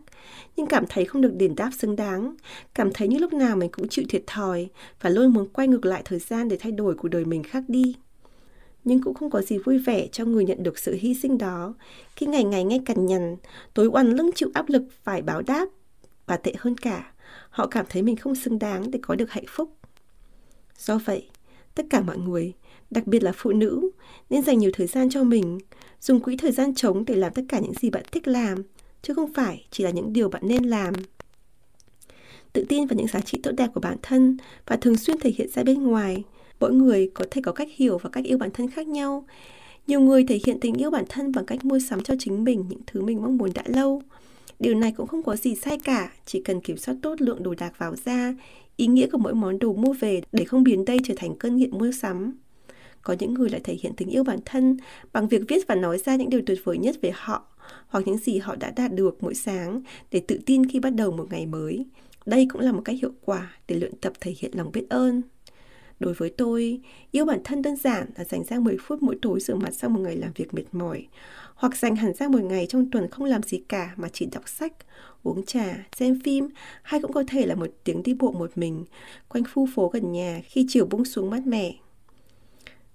nhưng 0.55 0.67
cảm 0.67 0.85
thấy 0.89 1.05
không 1.05 1.21
được 1.21 1.35
đền 1.35 1.55
đáp 1.55 1.69
xứng 1.77 1.95
đáng, 1.95 2.35
cảm 2.73 2.93
thấy 2.93 3.07
như 3.07 3.17
lúc 3.17 3.33
nào 3.33 3.55
mình 3.55 3.71
cũng 3.71 3.87
chịu 3.87 4.05
thiệt 4.09 4.23
thòi 4.27 4.69
và 5.01 5.09
luôn 5.09 5.33
muốn 5.33 5.47
quay 5.49 5.67
ngược 5.67 5.85
lại 5.85 6.01
thời 6.05 6.19
gian 6.19 6.47
để 6.47 6.57
thay 6.59 6.71
đổi 6.71 6.95
cuộc 6.95 7.07
đời 7.07 7.25
mình 7.25 7.43
khác 7.43 7.63
đi 7.67 7.95
nhưng 8.83 9.01
cũng 9.01 9.13
không 9.13 9.29
có 9.29 9.41
gì 9.41 9.57
vui 9.57 9.77
vẻ 9.77 10.07
cho 10.11 10.25
người 10.25 10.45
nhận 10.45 10.63
được 10.63 10.79
sự 10.79 10.97
hy 10.99 11.13
sinh 11.13 11.37
đó 11.37 11.73
khi 12.15 12.25
ngày 12.25 12.43
ngày 12.43 12.63
nghe 12.63 12.79
cằn 12.85 13.05
nhằn, 13.05 13.35
tối 13.73 13.87
oằn 13.87 14.11
lưng 14.11 14.29
chịu 14.35 14.49
áp 14.53 14.69
lực 14.69 14.83
phải 15.03 15.21
báo 15.21 15.41
đáp. 15.41 15.65
Và 16.25 16.37
tệ 16.37 16.53
hơn 16.57 16.77
cả, 16.77 17.13
họ 17.49 17.67
cảm 17.67 17.85
thấy 17.89 18.01
mình 18.01 18.15
không 18.15 18.35
xứng 18.35 18.59
đáng 18.59 18.91
để 18.91 18.99
có 19.01 19.15
được 19.15 19.31
hạnh 19.31 19.45
phúc. 19.47 19.75
Do 20.77 20.99
vậy, 21.05 21.29
tất 21.75 21.85
cả 21.89 22.01
mọi 22.01 22.17
người, 22.17 22.53
đặc 22.91 23.07
biệt 23.07 23.23
là 23.23 23.31
phụ 23.35 23.51
nữ, 23.51 23.89
nên 24.29 24.43
dành 24.43 24.57
nhiều 24.57 24.71
thời 24.73 24.87
gian 24.87 25.09
cho 25.09 25.23
mình, 25.23 25.59
dùng 26.01 26.19
quỹ 26.19 26.37
thời 26.37 26.51
gian 26.51 26.75
trống 26.75 27.05
để 27.05 27.15
làm 27.15 27.33
tất 27.33 27.41
cả 27.49 27.59
những 27.59 27.73
gì 27.73 27.89
bạn 27.89 28.03
thích 28.11 28.27
làm, 28.27 28.57
chứ 29.01 29.13
không 29.13 29.33
phải 29.33 29.65
chỉ 29.71 29.83
là 29.83 29.89
những 29.89 30.13
điều 30.13 30.29
bạn 30.29 30.41
nên 30.45 30.63
làm. 30.63 30.93
Tự 32.53 32.65
tin 32.69 32.85
vào 32.85 32.97
những 32.97 33.07
giá 33.07 33.19
trị 33.19 33.39
tốt 33.43 33.51
đẹp 33.51 33.67
của 33.73 33.79
bản 33.79 33.97
thân 34.01 34.37
và 34.65 34.75
thường 34.75 34.97
xuyên 34.97 35.19
thể 35.19 35.33
hiện 35.37 35.49
ra 35.49 35.63
bên 35.63 35.83
ngoài– 35.83 36.23
Mỗi 36.61 36.73
người 36.73 37.11
có 37.13 37.25
thể 37.31 37.41
có 37.41 37.51
cách 37.51 37.67
hiểu 37.75 37.97
và 37.97 38.09
cách 38.09 38.23
yêu 38.25 38.37
bản 38.37 38.49
thân 38.53 38.69
khác 38.69 38.87
nhau. 38.87 39.25
Nhiều 39.87 39.99
người 39.99 40.23
thể 40.23 40.39
hiện 40.45 40.59
tình 40.59 40.73
yêu 40.73 40.91
bản 40.91 41.05
thân 41.09 41.31
bằng 41.31 41.45
cách 41.45 41.65
mua 41.65 41.79
sắm 41.79 42.03
cho 42.03 42.13
chính 42.19 42.43
mình 42.43 42.65
những 42.69 42.81
thứ 42.87 43.01
mình 43.01 43.21
mong 43.21 43.37
muốn 43.37 43.51
đã 43.53 43.63
lâu. 43.65 44.01
Điều 44.59 44.75
này 44.75 44.91
cũng 44.91 45.07
không 45.07 45.23
có 45.23 45.35
gì 45.35 45.55
sai 45.55 45.79
cả, 45.83 46.11
chỉ 46.25 46.41
cần 46.41 46.61
kiểm 46.61 46.77
soát 46.77 46.95
tốt 47.01 47.21
lượng 47.21 47.43
đồ 47.43 47.53
đạc 47.57 47.73
vào 47.77 47.95
ra, 48.05 48.33
ý 48.77 48.87
nghĩa 48.87 49.07
của 49.07 49.17
mỗi 49.17 49.33
món 49.33 49.59
đồ 49.59 49.73
mua 49.73 49.93
về 49.93 50.21
để 50.31 50.45
không 50.45 50.63
biến 50.63 50.85
đây 50.85 50.99
trở 51.03 51.13
thành 51.17 51.35
cơn 51.35 51.55
nghiện 51.55 51.77
mua 51.77 51.91
sắm. 51.91 52.33
Có 53.01 53.15
những 53.19 53.33
người 53.33 53.49
lại 53.49 53.61
thể 53.63 53.77
hiện 53.81 53.93
tình 53.97 54.09
yêu 54.09 54.23
bản 54.23 54.39
thân 54.45 54.77
bằng 55.13 55.27
việc 55.27 55.41
viết 55.47 55.67
và 55.67 55.75
nói 55.75 55.97
ra 55.97 56.15
những 56.15 56.29
điều 56.29 56.41
tuyệt 56.45 56.59
vời 56.63 56.77
nhất 56.77 56.95
về 57.01 57.11
họ 57.15 57.45
hoặc 57.87 58.07
những 58.07 58.17
gì 58.17 58.37
họ 58.37 58.55
đã 58.55 58.73
đạt 58.75 58.93
được 58.93 59.23
mỗi 59.23 59.35
sáng 59.35 59.81
để 60.11 60.21
tự 60.27 60.39
tin 60.45 60.65
khi 60.65 60.79
bắt 60.79 60.89
đầu 60.89 61.11
một 61.11 61.27
ngày 61.31 61.45
mới. 61.45 61.85
Đây 62.25 62.47
cũng 62.51 62.61
là 62.61 62.71
một 62.71 62.81
cách 62.85 62.95
hiệu 63.01 63.11
quả 63.25 63.51
để 63.67 63.75
luyện 63.75 63.95
tập 64.01 64.13
thể 64.21 64.33
hiện 64.37 64.51
lòng 64.53 64.71
biết 64.71 64.85
ơn. 64.89 65.21
Đối 66.01 66.13
với 66.13 66.29
tôi, 66.29 66.79
yêu 67.11 67.25
bản 67.25 67.39
thân 67.43 67.61
đơn 67.61 67.75
giản 67.75 68.07
là 68.17 68.23
dành 68.23 68.43
ra 68.43 68.59
10 68.59 68.77
phút 68.81 69.03
mỗi 69.03 69.17
tối 69.21 69.39
rửa 69.39 69.55
mặt 69.55 69.73
sau 69.73 69.89
một 69.89 69.99
ngày 69.99 70.15
làm 70.15 70.31
việc 70.35 70.53
mệt 70.53 70.63
mỏi, 70.71 71.07
hoặc 71.55 71.77
dành 71.77 71.95
hẳn 71.95 72.13
ra 72.13 72.27
một 72.27 72.41
ngày 72.41 72.65
trong 72.69 72.91
tuần 72.91 73.09
không 73.09 73.25
làm 73.25 73.43
gì 73.43 73.63
cả 73.69 73.93
mà 73.97 74.09
chỉ 74.13 74.25
đọc 74.25 74.49
sách, 74.49 74.73
uống 75.23 75.45
trà, 75.45 75.85
xem 75.95 76.19
phim, 76.23 76.49
hay 76.83 77.01
cũng 77.01 77.13
có 77.13 77.23
thể 77.27 77.45
là 77.45 77.55
một 77.55 77.67
tiếng 77.83 78.03
đi 78.03 78.13
bộ 78.13 78.31
một 78.31 78.51
mình, 78.55 78.85
quanh 79.27 79.43
khu 79.53 79.67
phố 79.75 79.89
gần 79.89 80.11
nhà 80.11 80.41
khi 80.45 80.65
chiều 80.69 80.85
buông 80.85 81.05
xuống 81.05 81.29
mát 81.29 81.47
mẻ. 81.47 81.73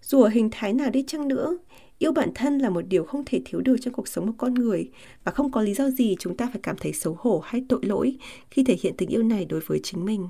Dù 0.03 0.23
ở 0.23 0.29
hình 0.29 0.49
thái 0.53 0.73
nào 0.73 0.91
đi 0.91 1.05
chăng 1.07 1.29
nữa, 1.29 1.59
yêu 1.99 2.13
bản 2.13 2.31
thân 2.35 2.59
là 2.59 2.71
một 2.71 2.83
điều 2.89 3.05
không 3.05 3.23
thể 3.27 3.41
thiếu 3.45 3.61
được 3.61 3.77
trong 3.81 3.95
cuộc 3.95 4.09
sống 4.09 4.27
một 4.27 4.35
con 4.39 4.55
người 4.55 4.91
và 5.25 5.33
không 5.33 5.53
có 5.53 5.63
lý 5.63 5.75
do 5.75 5.91
gì 5.91 6.17
chúng 6.19 6.37
ta 6.37 6.49
phải 6.53 6.61
cảm 6.63 6.77
thấy 6.81 6.93
xấu 6.93 7.17
hổ 7.19 7.39
hay 7.45 7.65
tội 7.69 7.81
lỗi 7.83 8.17
khi 8.51 8.65
thể 8.65 8.77
hiện 8.83 8.95
tình 8.97 9.09
yêu 9.09 9.23
này 9.23 9.45
đối 9.45 9.61
với 9.61 9.81
chính 9.83 10.05
mình. 10.05 10.29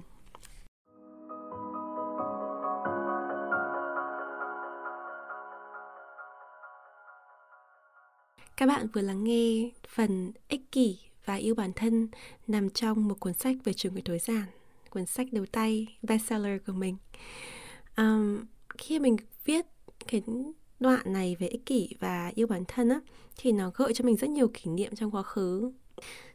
Các 8.57 8.67
bạn 8.67 8.87
vừa 8.93 9.01
lắng 9.01 9.25
nghe 9.25 9.71
phần 9.89 10.33
ích 10.49 10.73
kỷ 10.73 10.99
và 11.25 11.35
yêu 11.35 11.55
bản 11.55 11.73
thân 11.77 12.09
nằm 12.47 12.71
trong 12.71 13.09
một 13.09 13.21
cuốn 13.21 13.35
sách 13.35 13.57
về 13.65 13.73
chủ 13.73 13.91
nghĩa 13.91 14.01
tối 14.05 14.19
giản, 14.19 14.45
cuốn 14.91 15.07
sách 15.07 15.33
đầu 15.33 15.47
tay 15.53 15.97
bestseller 16.03 16.61
của 16.67 16.73
mình. 16.73 16.97
Um, 17.97 18.45
khi 18.79 18.99
mình 18.99 19.17
viết 19.45 19.67
cái 20.07 20.23
đoạn 20.81 21.13
này 21.13 21.37
về 21.39 21.47
ích 21.47 21.67
kỷ 21.67 21.89
và 22.01 22.33
yêu 22.35 22.47
bản 22.47 22.65
thân 22.69 22.89
á, 22.89 23.01
thì 23.37 23.53
nó 23.53 23.71
gợi 23.75 23.95
cho 23.95 24.05
mình 24.05 24.17
rất 24.17 24.31
nhiều 24.31 24.49
kỷ 24.49 24.71
niệm 24.71 24.95
trong 24.95 25.11
quá 25.11 25.23
khứ 25.23 25.73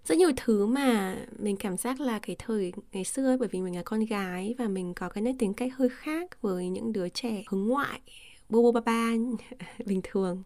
rất 0.06 0.18
nhiều 0.18 0.32
thứ 0.38 0.66
mà 0.66 1.18
mình 1.40 1.58
cảm 1.58 1.78
giác 1.78 2.00
là 2.00 2.20
cái 2.20 2.36
thời 2.40 2.74
ngày 2.92 3.04
xưa 3.04 3.28
ấy, 3.28 3.38
bởi 3.38 3.48
vì 3.52 3.62
mình 3.62 3.76
là 3.76 3.84
con 3.84 4.06
gái 4.06 4.56
và 4.58 4.68
mình 4.68 4.94
có 4.94 5.10
cái 5.10 5.22
nét 5.22 5.34
tính 5.40 5.54
cách 5.54 5.72
hơi 5.76 5.90
khác 5.90 6.42
với 6.42 6.70
những 6.70 6.94
đứa 6.94 7.10
trẻ 7.10 7.44
hướng 7.48 7.68
ngoại 7.68 8.02
bô 8.50 8.62
bô 8.62 8.72
ba 8.72 8.82
ba 8.82 9.14
bình 9.86 10.02
thường 10.04 10.44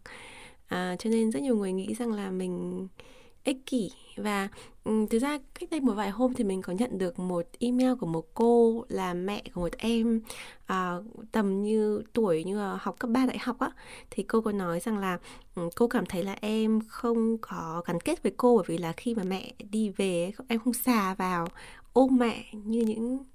à, 0.68 0.96
cho 1.00 1.10
nên 1.10 1.32
rất 1.32 1.44
nhiều 1.44 1.58
người 1.58 1.74
nghĩ 1.74 1.94
rằng 1.94 2.12
là 2.12 2.32
mình 2.32 2.88
ích 3.46 3.66
kỷ. 3.66 3.92
Và 4.16 4.48
um, 4.84 5.08
thực 5.08 5.20
ra 5.20 5.40
cách 5.60 5.70
đây 5.70 5.80
một 5.80 5.94
vài 5.94 6.10
hôm 6.10 6.34
thì 6.34 6.44
mình 6.44 6.62
có 6.62 6.74
nhận 6.74 6.98
được 6.98 7.20
một 7.20 7.46
email 7.60 7.94
của 8.00 8.06
một 8.06 8.34
cô 8.34 8.86
là 8.90 9.14
mẹ 9.14 9.44
của 9.54 9.62
một 9.62 9.78
em 9.78 10.22
uh, 10.64 11.06
tầm 11.32 11.62
như 11.64 12.04
tuổi 12.14 12.44
như 12.44 12.58
là 12.58 12.78
học 12.82 12.96
cấp 13.00 13.10
3 13.10 13.26
đại 13.26 13.38
học 13.38 13.60
á. 13.60 13.70
Thì 14.12 14.24
cô 14.24 14.42
có 14.42 14.52
nói 14.52 14.80
rằng 14.80 14.98
là 14.98 15.18
um, 15.56 15.70
cô 15.76 15.88
cảm 15.88 16.06
thấy 16.06 16.24
là 16.24 16.36
em 16.42 16.80
không 16.88 17.38
có 17.38 17.84
gắn 17.86 18.00
kết 18.00 18.24
với 18.24 18.34
cô 18.38 18.58
bởi 18.58 18.66
vì 18.68 18.78
là 18.78 18.94
khi 18.98 19.16
mà 19.16 19.24
mẹ 19.24 19.54
đi 19.72 19.90
về 19.90 20.32
em 20.48 20.60
không 20.60 20.74
xà 20.74 21.14
vào 21.14 21.48
ôm 21.94 22.18
mẹ 22.18 22.44
như 22.54 22.82
những 22.82 23.26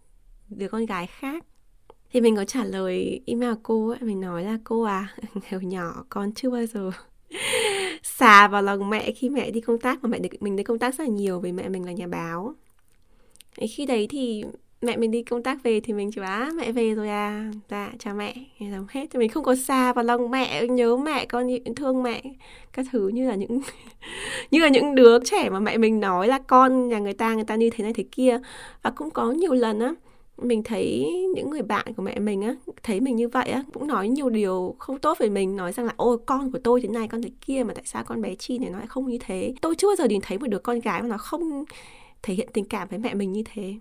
đứa 0.49 0.68
con 0.68 0.87
gái 0.87 1.06
khác. 1.06 1.44
Thì 2.12 2.20
mình 2.20 2.37
có 2.37 2.44
trả 2.44 2.64
lời 2.64 3.20
email 3.26 3.52
cô 3.62 3.88
ấy, 3.88 3.99
mình 4.00 4.20
nói 4.20 4.44
là 4.44 4.58
cô 4.64 4.82
à 4.82 5.14
hồi 5.50 5.64
nhỏ 5.64 6.04
con 6.08 6.32
chưa 6.34 6.50
bao 6.50 6.66
giờ 6.66 6.90
xà 8.02 8.49
vào 8.49 8.62
lòng 8.62 8.90
mẹ 8.90 9.12
khi 9.12 9.28
mẹ 9.28 9.50
đi 9.50 9.60
công 9.60 9.78
tác 9.78 10.02
mà 10.02 10.08
mẹ 10.08 10.18
mình 10.40 10.56
đi 10.56 10.62
công 10.62 10.78
tác 10.78 10.94
rất 10.94 11.04
là 11.04 11.10
nhiều 11.10 11.40
vì 11.40 11.52
mẹ 11.52 11.68
mình 11.68 11.87
là 11.87 11.92
nhà 11.92 12.06
báo. 12.06 12.54
Khi 13.68 13.87
đấy 13.87 14.06
thì 14.10 14.44
mẹ 14.82 14.96
mình 14.96 15.10
đi 15.10 15.22
công 15.22 15.42
tác 15.42 15.62
về 15.62 15.80
thì 15.80 15.92
mình 15.92 16.10
chỉ 16.12 16.20
á, 16.20 16.50
mẹ 16.56 16.72
về 16.72 16.94
rồi 16.94 17.08
à. 17.08 17.50
Dạ 17.70 17.92
chào 17.99 18.14
mẹ. 18.14 18.34
Làm 18.58 18.87
hết, 18.90 19.06
thì 19.10 19.18
mình 19.18 19.28
không 19.28 19.44
có 19.44 19.54
xa 19.54 19.92
vào 19.92 20.04
lòng 20.04 20.30
mẹ, 20.30 20.66
nhớ 20.66 20.96
mẹ 20.96 21.26
con 21.26 21.49
thương 21.76 22.02
mẹ, 22.02 22.22
các 22.72 22.87
thứ 22.92 23.08
như 23.08 23.28
là 23.28 23.34
những 23.34 23.60
như 24.50 24.60
là 24.60 24.68
những 24.68 24.94
đứa 24.94 25.25
trẻ 25.25 25.50
mà 25.50 25.60
mẹ 25.60 25.78
mình 25.78 26.00
nói 26.00 26.28
là 26.28 26.38
con 26.38 26.88
nhà 26.88 26.99
người 26.99 27.14
ta 27.14 27.34
người 27.34 27.44
ta 27.44 27.56
như 27.56 27.70
thế 27.70 27.84
này 27.84 27.92
thế 27.92 28.04
kia. 28.12 28.38
Và 28.82 28.90
cũng 28.90 29.10
có 29.10 29.30
nhiều 29.30 29.54
lần 29.54 29.80
á 29.80 29.94
mình 30.42 30.62
thấy 30.62 31.12
những 31.35 31.50
người 31.50 31.62
bạn 31.62 31.94
của 31.97 32.02
mẹ 32.02 32.18
mình 32.18 32.42
á 32.42 32.54
thấy 32.82 33.00
mình 33.00 33.16
như 33.16 33.28
vậy 33.28 33.49
á 33.49 33.64
cũng 33.73 33.87
nói 33.87 34.09
nhiều 34.09 34.30
điều 34.30 34.75
không 34.78 34.99
tốt 34.99 35.18
về 35.18 35.28
mình 35.28 35.56
nói 35.56 35.73
rằng 35.73 35.87
là 35.87 35.94
ôi 35.97 36.18
con 36.26 36.52
của 36.52 36.59
tôi 36.64 36.80
thế 36.80 36.88
này 36.88 37.09
con 37.09 37.23
thế 37.23 37.30
kia 37.40 37.64
mà 37.64 37.75
tại 37.75 37.85
sao 37.87 38.04
con 38.04 38.23
bé 38.23 38.35
chi 38.35 38.59
này 38.59 38.70
nó 38.70 38.78
lại 38.78 38.87
không 38.87 39.06
như 39.06 39.18
thế? 39.20 39.54
Tôi 39.61 39.75
chưa 39.76 39.88
bao 39.88 39.97
giờ 39.97 40.04
nhìn 40.04 40.20
thấy 40.20 40.38
một 40.38 40.47
đứa 40.47 40.59
con 40.59 40.80
gái 40.80 41.02
mà 41.02 41.09
nó 41.09 41.18
không 41.18 41.64
thể 42.23 42.35
hiện 42.35 42.49
tình 42.52 42.64
cảm 42.64 42.88
với 42.88 42.99
mẹ 42.99 43.14
mình 43.14 43.32
như 43.32 43.42
thế. 43.54 43.75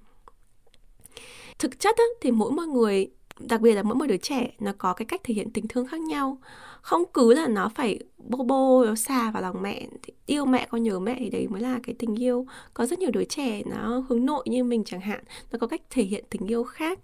Thực 1.59 1.79
chất 1.79 1.97
á, 1.97 2.03
thì 2.21 2.31
mỗi 2.31 2.51
một 2.51 2.63
người 2.63 3.11
đặc 3.39 3.61
biệt 3.61 3.75
là 3.75 3.83
mỗi 3.83 3.95
một 3.95 4.05
đứa 4.05 4.17
trẻ 4.17 4.51
nó 4.59 4.71
có 4.77 4.93
cái 4.93 5.05
cách 5.05 5.21
thể 5.23 5.33
hiện 5.33 5.51
tình 5.51 5.67
thương 5.67 5.87
khác 5.87 6.01
nhau. 6.01 6.37
Không 6.81 7.03
cứ 7.13 7.33
là 7.33 7.47
nó 7.47 7.69
phải 7.75 7.99
bô 8.17 8.43
bô 8.43 8.85
nó 8.85 8.95
xa 8.95 9.31
vào 9.31 9.41
lòng 9.41 9.61
mẹ 9.61 9.87
thì 10.03 10.13
yêu 10.25 10.45
mẹ 10.45 10.67
con 10.69 10.83
nhớ 10.83 10.99
mẹ 10.99 11.15
thì 11.19 11.29
đấy 11.29 11.47
mới 11.47 11.61
là 11.61 11.79
cái 11.83 11.95
tình 11.99 12.15
yêu. 12.15 12.45
Có 12.73 12.85
rất 12.85 12.99
nhiều 12.99 13.11
đứa 13.11 13.23
trẻ 13.23 13.61
nó 13.65 14.03
hướng 14.09 14.25
nội 14.25 14.43
như 14.47 14.63
mình 14.63 14.83
chẳng 14.85 15.01
hạn 15.01 15.23
nó 15.51 15.59
có 15.59 15.67
cách 15.67 15.81
thể 15.89 16.03
hiện 16.03 16.23
tình 16.29 16.47
yêu 16.47 16.63
khác. 16.63 16.99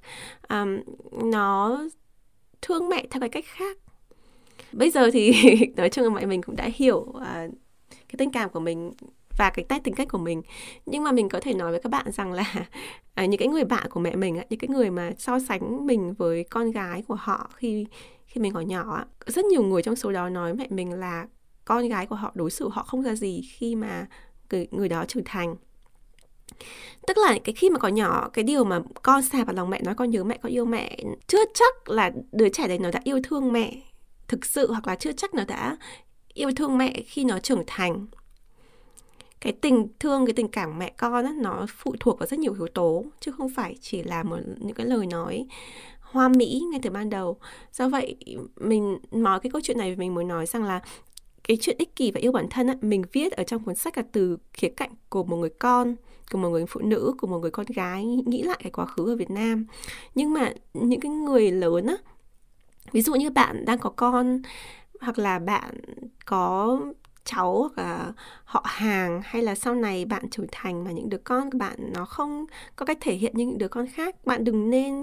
Um, 0.49 0.79
nó 1.31 1.79
thương 2.61 2.89
mẹ 2.89 3.07
theo 3.11 3.19
cái 3.19 3.29
cách 3.29 3.45
khác. 3.47 3.77
Bây 4.71 4.89
giờ 4.89 5.11
thì 5.13 5.33
nói 5.75 5.89
chung 5.89 6.05
là 6.05 6.09
mẹ 6.09 6.25
mình 6.25 6.41
cũng 6.41 6.55
đã 6.55 6.69
hiểu 6.75 6.97
uh, 6.97 7.21
cái 7.91 8.15
tình 8.17 8.31
cảm 8.31 8.49
của 8.49 8.59
mình 8.59 8.91
và 9.37 9.49
cái 9.49 9.65
tách 9.65 9.83
tính 9.83 9.93
cách 9.93 10.07
của 10.11 10.17
mình. 10.17 10.41
Nhưng 10.85 11.03
mà 11.03 11.11
mình 11.11 11.29
có 11.29 11.39
thể 11.39 11.53
nói 11.53 11.71
với 11.71 11.81
các 11.81 11.89
bạn 11.89 12.11
rằng 12.11 12.31
là 12.31 12.53
à, 13.13 13.25
những 13.25 13.39
cái 13.39 13.47
người 13.47 13.65
bạn 13.65 13.89
của 13.89 13.99
mẹ 13.99 14.15
mình 14.15 14.39
những 14.49 14.59
cái 14.59 14.69
người 14.69 14.89
mà 14.89 15.11
so 15.17 15.39
sánh 15.39 15.87
mình 15.87 16.13
với 16.13 16.43
con 16.43 16.71
gái 16.71 17.03
của 17.07 17.15
họ 17.15 17.49
khi 17.55 17.85
khi 18.25 18.41
mình 18.41 18.53
còn 18.53 18.67
nhỏ 18.67 19.05
rất 19.25 19.45
nhiều 19.45 19.63
người 19.63 19.83
trong 19.83 19.95
số 19.95 20.11
đó 20.11 20.29
nói 20.29 20.53
mẹ 20.53 20.67
mình 20.69 20.93
là 20.93 21.27
con 21.65 21.87
gái 21.87 22.05
của 22.05 22.15
họ 22.15 22.31
đối 22.35 22.51
xử 22.51 22.69
họ 22.69 22.83
không 22.83 23.01
ra 23.01 23.15
gì 23.15 23.41
khi 23.53 23.75
mà 23.75 24.07
người, 24.51 24.67
người 24.71 24.89
đó 24.89 25.05
trưởng 25.05 25.23
thành. 25.25 25.55
Tức 27.07 27.17
là 27.17 27.37
cái 27.43 27.55
khi 27.55 27.69
mà 27.69 27.79
còn 27.79 27.95
nhỏ 27.95 28.29
cái 28.33 28.43
điều 28.43 28.63
mà 28.63 28.79
con 29.03 29.21
xà 29.21 29.43
vào 29.43 29.55
lòng 29.55 29.69
mẹ 29.69 29.81
nói 29.81 29.95
con 29.95 30.09
nhớ 30.09 30.23
mẹ 30.23 30.37
con 30.41 30.51
yêu 30.51 30.65
mẹ 30.65 30.97
chưa 31.27 31.45
chắc 31.53 31.89
là 31.89 32.11
đứa 32.31 32.49
trẻ 32.49 32.67
đấy 32.67 32.79
nó 32.79 32.91
đã 32.91 33.01
yêu 33.03 33.19
thương 33.23 33.53
mẹ 33.53 33.75
thực 34.27 34.45
sự 34.45 34.71
hoặc 34.71 34.87
là 34.87 34.95
chưa 34.95 35.11
chắc 35.11 35.33
nó 35.33 35.43
đã 35.47 35.77
yêu 36.33 36.51
thương 36.55 36.77
mẹ 36.77 37.01
khi 37.05 37.23
nó 37.23 37.39
trưởng 37.39 37.63
thành 37.67 38.05
cái 39.45 39.53
tình 39.61 39.87
thương 39.99 40.25
cái 40.25 40.33
tình 40.33 40.47
cảm 40.47 40.79
mẹ 40.79 40.93
con 40.97 41.25
á, 41.25 41.33
nó 41.37 41.65
phụ 41.69 41.95
thuộc 41.99 42.19
vào 42.19 42.27
rất 42.27 42.39
nhiều 42.39 42.53
yếu 42.53 42.67
tố 42.67 43.05
chứ 43.19 43.31
không 43.31 43.49
phải 43.49 43.75
chỉ 43.81 44.03
là 44.03 44.23
một 44.23 44.37
những 44.57 44.75
cái 44.75 44.85
lời 44.85 45.07
nói 45.07 45.47
hoa 46.01 46.29
mỹ 46.29 46.63
ngay 46.71 46.79
từ 46.83 46.89
ban 46.89 47.09
đầu. 47.09 47.37
Do 47.71 47.89
vậy 47.89 48.15
mình 48.55 48.97
nói 49.11 49.39
cái 49.39 49.51
câu 49.51 49.61
chuyện 49.61 49.77
này 49.77 49.95
mình 49.95 50.13
muốn 50.13 50.27
nói 50.27 50.45
rằng 50.45 50.63
là 50.63 50.81
cái 51.43 51.57
chuyện 51.61 51.75
ích 51.79 51.95
kỷ 51.95 52.11
và 52.11 52.19
yêu 52.19 52.31
bản 52.31 52.47
thân 52.49 52.67
á, 52.67 52.75
mình 52.81 53.03
viết 53.11 53.31
ở 53.31 53.43
trong 53.43 53.63
cuốn 53.63 53.75
sách 53.75 53.97
là 53.97 54.03
từ 54.11 54.37
khía 54.53 54.69
cạnh 54.69 54.91
của 55.09 55.23
một 55.23 55.37
người 55.37 55.49
con 55.59 55.95
của 56.31 56.37
một 56.37 56.49
người 56.49 56.65
phụ 56.65 56.81
nữ 56.83 57.13
của 57.17 57.27
một 57.27 57.39
người 57.39 57.51
con 57.51 57.65
gái 57.75 58.05
nghĩ 58.05 58.43
lại 58.43 58.59
cái 58.63 58.71
quá 58.71 58.85
khứ 58.85 59.13
ở 59.13 59.15
Việt 59.15 59.31
Nam. 59.31 59.65
Nhưng 60.15 60.33
mà 60.33 60.53
những 60.73 60.99
cái 60.99 61.11
người 61.11 61.51
lớn 61.51 61.85
á 61.85 61.97
ví 62.91 63.01
dụ 63.01 63.15
như 63.15 63.29
bạn 63.29 63.65
đang 63.65 63.79
có 63.79 63.89
con 63.89 64.41
hoặc 65.01 65.19
là 65.19 65.39
bạn 65.39 65.81
có 66.25 66.79
cháu 67.25 67.69
hoặc 67.75 67.83
là 67.83 68.13
họ 68.43 68.63
hàng 68.65 69.21
hay 69.23 69.41
là 69.41 69.55
sau 69.55 69.75
này 69.75 70.05
bạn 70.05 70.29
trưởng 70.29 70.47
thành 70.51 70.83
mà 70.83 70.91
những 70.91 71.09
đứa 71.09 71.17
con 71.17 71.51
của 71.51 71.57
bạn 71.57 71.75
nó 71.93 72.05
không 72.05 72.45
có 72.75 72.85
cách 72.85 72.97
thể 73.01 73.15
hiện 73.15 73.33
như 73.35 73.45
những 73.45 73.57
đứa 73.57 73.67
con 73.67 73.87
khác? 73.87 74.25
Bạn 74.25 74.43
đừng 74.43 74.69
nên 74.69 75.01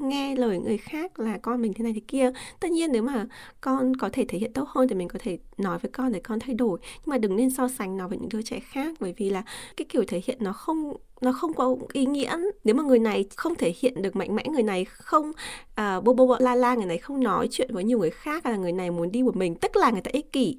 nghe 0.00 0.36
lời 0.36 0.58
người 0.58 0.78
khác 0.78 1.18
là 1.20 1.38
con 1.38 1.62
mình 1.62 1.72
thế 1.74 1.82
này 1.82 1.92
thế 1.92 2.00
kia 2.08 2.32
tất 2.60 2.70
nhiên 2.70 2.92
nếu 2.92 3.02
mà 3.02 3.26
con 3.60 3.96
có 3.96 4.10
thể 4.12 4.24
thể 4.28 4.38
hiện 4.38 4.52
tốt 4.52 4.68
hơn 4.68 4.88
thì 4.88 4.94
mình 4.94 5.08
có 5.08 5.18
thể 5.22 5.38
nói 5.58 5.78
với 5.78 5.90
con 5.90 6.12
để 6.12 6.20
con 6.20 6.38
thay 6.40 6.54
đổi. 6.54 6.78
Nhưng 6.96 7.10
mà 7.10 7.18
đừng 7.18 7.36
nên 7.36 7.50
so 7.50 7.68
sánh 7.68 7.96
nó 7.96 8.08
với 8.08 8.18
những 8.18 8.28
đứa 8.28 8.42
trẻ 8.42 8.60
khác 8.60 8.96
bởi 9.00 9.14
vì 9.16 9.30
là 9.30 9.42
cái 9.76 9.86
kiểu 9.88 10.04
thể 10.08 10.22
hiện 10.24 10.38
nó 10.40 10.52
không 10.52 10.96
nó 11.20 11.32
không 11.32 11.54
có 11.54 11.76
ý 11.92 12.06
nghĩa. 12.06 12.38
Nếu 12.64 12.74
mà 12.74 12.82
người 12.82 12.98
này 12.98 13.24
không 13.36 13.54
thể 13.54 13.74
hiện 13.80 14.02
được 14.02 14.16
mạnh 14.16 14.36
mẽ 14.36 14.44
người 14.52 14.62
này 14.62 14.84
không 14.84 15.32
uh, 15.80 16.04
bô 16.04 16.12
bô 16.12 16.36
la 16.38 16.54
la 16.54 16.74
người 16.74 16.86
này 16.86 16.98
không 16.98 17.24
nói 17.24 17.48
chuyện 17.50 17.70
với 17.74 17.84
nhiều 17.84 17.98
người 17.98 18.10
khác 18.10 18.46
là 18.46 18.56
người 18.56 18.72
này 18.72 18.90
muốn 18.90 19.12
đi 19.12 19.22
một 19.22 19.36
mình 19.36 19.54
tức 19.54 19.76
là 19.76 19.90
người 19.90 20.00
ta 20.00 20.10
ích 20.12 20.32
kỷ 20.32 20.58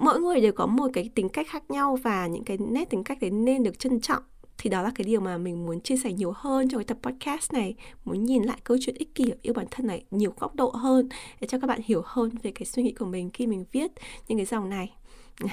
mỗi 0.00 0.20
người 0.20 0.40
đều 0.40 0.52
có 0.52 0.66
một 0.66 0.90
cái 0.92 1.10
tính 1.14 1.28
cách 1.28 1.46
khác 1.50 1.70
nhau 1.70 1.98
và 2.02 2.26
những 2.26 2.44
cái 2.44 2.58
nét 2.58 2.90
tính 2.90 3.04
cách 3.04 3.18
đấy 3.20 3.30
nên 3.30 3.62
được 3.62 3.78
trân 3.78 4.00
trọng. 4.00 4.22
Thì 4.58 4.70
đó 4.70 4.82
là 4.82 4.90
cái 4.94 5.04
điều 5.04 5.20
mà 5.20 5.38
mình 5.38 5.66
muốn 5.66 5.80
chia 5.80 5.96
sẻ 5.96 6.12
nhiều 6.12 6.32
hơn 6.36 6.68
trong 6.68 6.78
cái 6.78 6.84
tập 6.84 6.98
podcast 7.02 7.52
này, 7.52 7.74
muốn 8.04 8.24
nhìn 8.24 8.42
lại 8.42 8.58
câu 8.64 8.76
chuyện 8.80 8.94
ích 8.98 9.14
kỷ, 9.14 9.32
yêu 9.42 9.54
bản 9.54 9.66
thân 9.70 9.86
này 9.86 10.04
nhiều 10.10 10.34
góc 10.38 10.54
độ 10.54 10.70
hơn, 10.70 11.08
để 11.40 11.46
cho 11.46 11.58
các 11.58 11.66
bạn 11.66 11.80
hiểu 11.84 12.02
hơn 12.04 12.30
về 12.42 12.50
cái 12.50 12.66
suy 12.66 12.82
nghĩ 12.82 12.92
của 12.92 13.04
mình 13.06 13.30
khi 13.30 13.46
mình 13.46 13.64
viết 13.72 13.92
những 14.28 14.38
cái 14.38 14.46
dòng 14.46 14.70
này. 14.70 14.94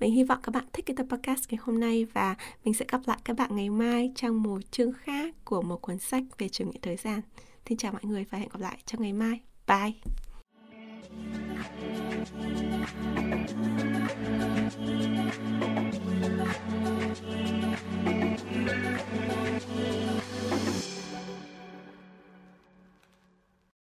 Mình 0.00 0.12
hy 0.12 0.24
vọng 0.24 0.38
các 0.42 0.54
bạn 0.54 0.64
thích 0.72 0.86
cái 0.86 0.96
tập 0.96 1.06
podcast 1.10 1.44
ngày 1.50 1.58
hôm 1.62 1.80
nay 1.80 2.06
và 2.12 2.34
mình 2.64 2.74
sẽ 2.74 2.84
gặp 2.88 3.00
lại 3.06 3.18
các 3.24 3.36
bạn 3.36 3.56
ngày 3.56 3.70
mai 3.70 4.12
trong 4.14 4.42
một 4.42 4.70
chương 4.70 4.92
khác 4.92 5.34
của 5.44 5.62
một 5.62 5.82
cuốn 5.82 5.98
sách 5.98 6.22
về 6.38 6.48
chủ 6.48 6.64
nghĩa 6.64 6.78
thời 6.82 6.96
gian. 6.96 7.20
Xin 7.68 7.78
chào 7.78 7.92
mọi 7.92 8.04
người 8.04 8.24
và 8.30 8.38
hẹn 8.38 8.48
gặp 8.48 8.60
lại 8.60 8.78
trong 8.86 9.02
ngày 9.02 9.12
mai. 9.12 9.40
Bye! 9.66 9.92
Thank 12.80 13.80
you. 13.80 13.89